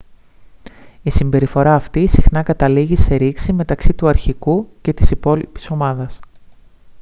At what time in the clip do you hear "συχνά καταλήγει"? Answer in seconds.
2.07-2.95